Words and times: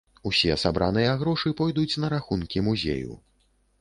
Усе 0.29 0.55
сабраныя 0.61 1.11
грошы 1.23 1.53
пойдуць 1.59 1.99
на 2.05 2.11
рахункі 2.17 2.67
музею. 2.69 3.13